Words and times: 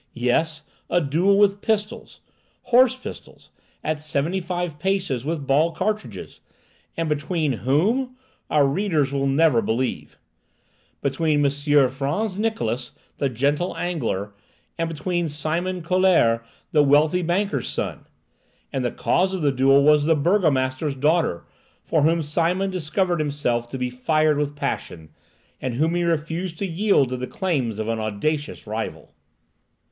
Yes, 0.17 0.63
a 0.89 0.99
duel 0.99 1.37
with 1.37 1.61
pistols—horse 1.61 2.95
pistols—at 2.95 3.99
seventy 4.01 4.39
five 4.39 4.79
paces, 4.79 5.23
with 5.23 5.45
ball 5.45 5.73
cartridges. 5.73 6.39
And 6.97 7.07
between 7.07 7.51
whom? 7.51 8.15
Our 8.49 8.67
readers 8.67 9.13
will 9.13 9.27
never 9.27 9.61
believe! 9.61 10.17
Between 11.03 11.45
M. 11.45 11.51
Frantz 11.51 12.33
Niklausse, 12.35 12.93
the 13.17 13.29
gentle 13.29 13.77
angler, 13.77 14.33
and 14.75 14.99
young 15.05 15.27
Simon 15.29 15.83
Collaert, 15.83 16.43
the 16.71 16.81
wealthy 16.81 17.21
banker's 17.21 17.67
son. 17.67 18.07
And 18.73 18.83
the 18.83 18.89
cause 18.91 19.33
of 19.35 19.43
this 19.43 19.53
duel 19.53 19.83
was 19.83 20.05
the 20.05 20.15
burgomaster's 20.15 20.95
daughter, 20.95 21.45
for 21.83 22.01
whom 22.01 22.23
Simon 22.23 22.71
discovered 22.71 23.19
himself 23.19 23.69
to 23.69 23.77
be 23.77 23.91
fired 23.91 24.39
with 24.39 24.55
passion, 24.55 25.09
and 25.61 25.75
whom 25.75 25.93
he 25.93 26.03
refused 26.03 26.57
to 26.57 26.65
yield 26.65 27.09
to 27.09 27.17
the 27.17 27.27
claims 27.27 27.77
of 27.77 27.87
an 27.87 27.99
audacious 27.99 28.65
rival! 28.65 29.13